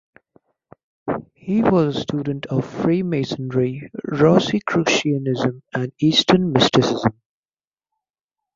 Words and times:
He 1.35 1.61
was 1.61 1.95
a 1.95 2.01
student 2.01 2.47
of 2.47 2.65
Freemasonry, 2.65 3.91
Rosicrucianism, 4.11 5.61
and 5.75 5.91
Eastern 6.01 6.51
mysticism. 6.53 7.21